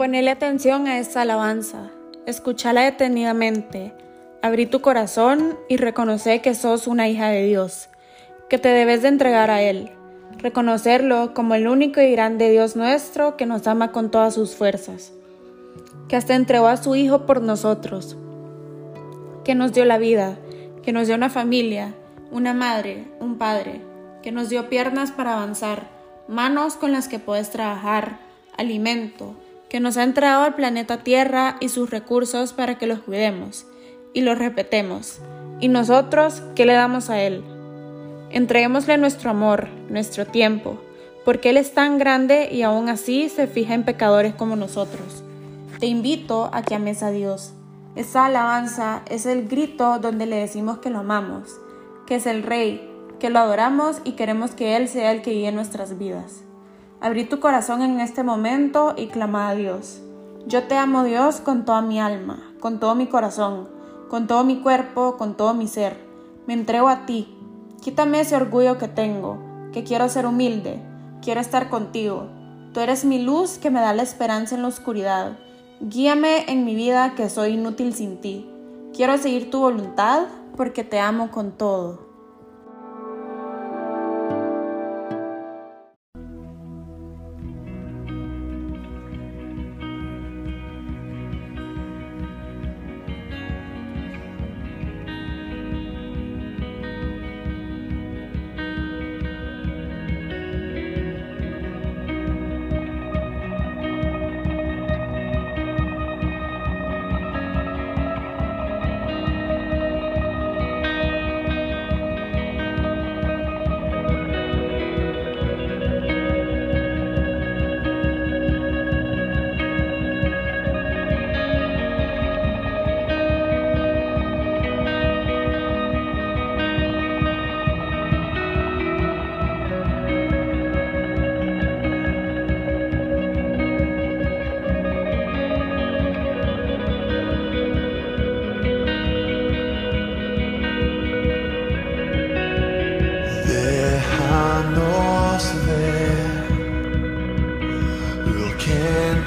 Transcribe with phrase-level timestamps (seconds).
[0.00, 1.90] Ponele atención a esta alabanza,
[2.24, 3.92] escúchala detenidamente,
[4.40, 7.90] abrí tu corazón y reconoce que sos una hija de Dios,
[8.48, 9.90] que te debes de entregar a Él,
[10.38, 15.12] reconocerlo como el único y grande Dios nuestro que nos ama con todas sus fuerzas,
[16.08, 18.16] que hasta entregó a su Hijo por nosotros,
[19.44, 20.38] que nos dio la vida,
[20.82, 21.92] que nos dio una familia,
[22.30, 23.82] una madre, un padre,
[24.22, 25.90] que nos dio piernas para avanzar,
[26.26, 28.18] manos con las que puedes trabajar,
[28.56, 29.36] alimento,
[29.70, 33.66] que nos ha entregado al planeta Tierra y sus recursos para que los cuidemos
[34.12, 35.20] y los repetemos.
[35.60, 37.44] ¿Y nosotros qué le damos a Él?
[38.30, 40.80] Entreguémosle nuestro amor, nuestro tiempo,
[41.24, 45.22] porque Él es tan grande y aún así se fija en pecadores como nosotros.
[45.78, 47.52] Te invito a que ames a Dios.
[47.94, 51.60] Esa alabanza es el grito donde le decimos que lo amamos,
[52.06, 55.52] que es el Rey, que lo adoramos y queremos que Él sea el que guíe
[55.52, 56.42] nuestras vidas.
[57.02, 60.02] Abrí tu corazón en este momento y clama a Dios.
[60.46, 63.68] Yo te amo Dios con toda mi alma, con todo mi corazón,
[64.10, 65.96] con todo mi cuerpo, con todo mi ser.
[66.46, 67.34] Me entrego a ti.
[67.80, 69.38] Quítame ese orgullo que tengo,
[69.72, 70.82] que quiero ser humilde,
[71.22, 72.26] quiero estar contigo.
[72.74, 75.38] Tú eres mi luz que me da la esperanza en la oscuridad.
[75.80, 78.46] Guíame en mi vida que soy inútil sin ti.
[78.94, 82.09] Quiero seguir tu voluntad porque te amo con todo.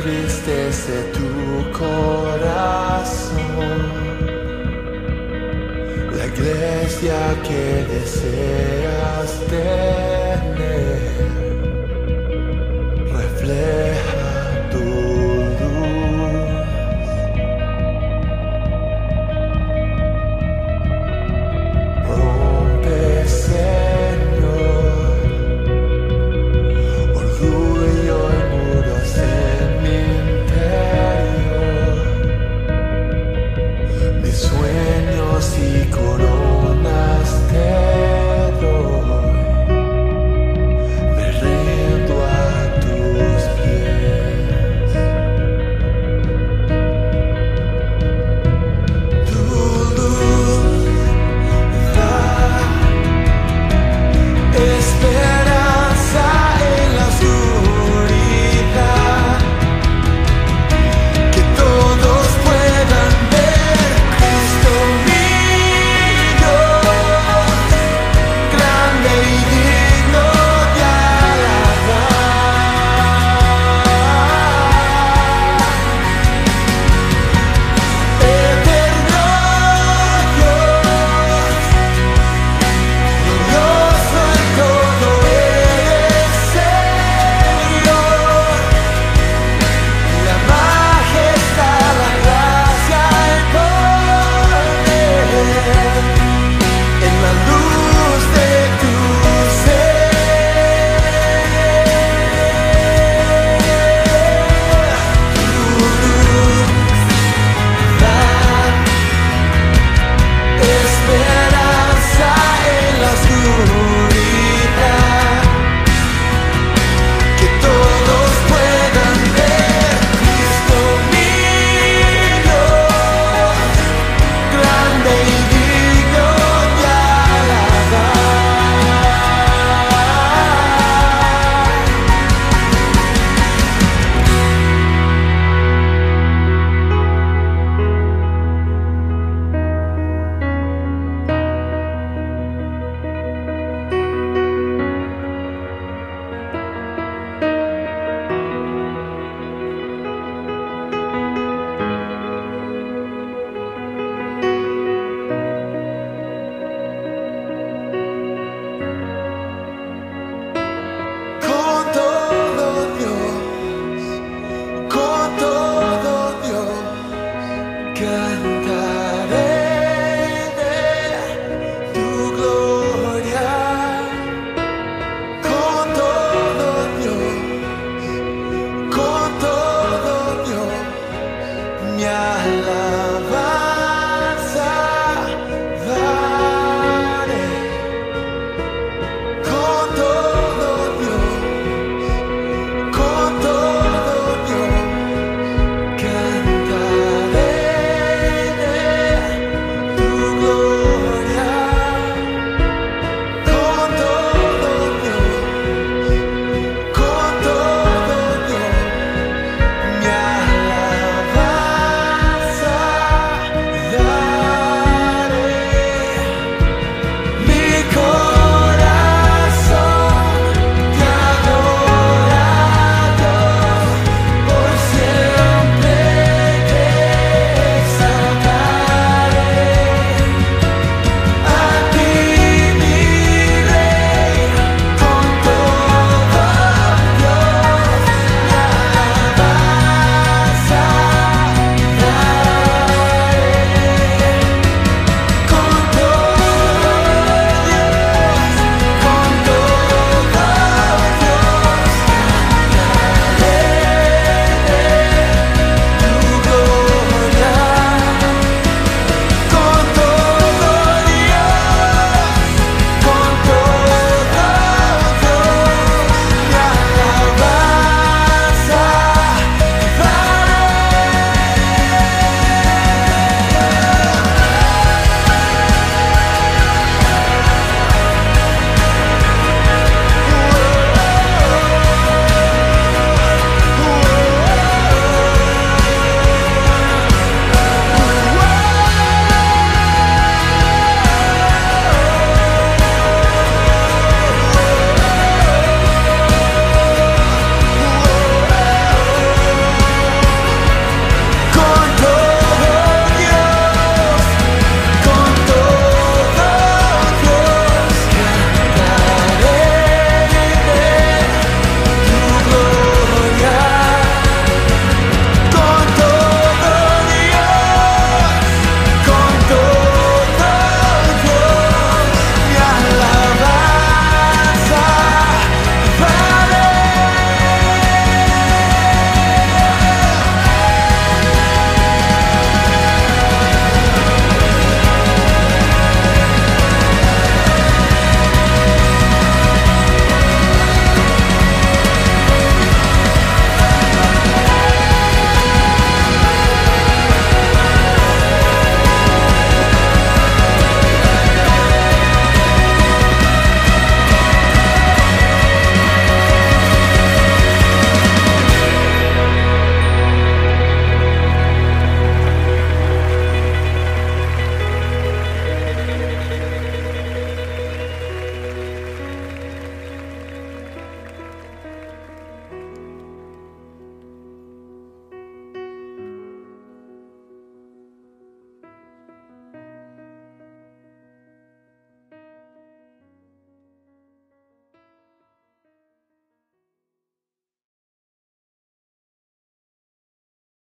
[0.00, 3.40] Entristece tu corazón.
[6.16, 9.22] La iglesia que desea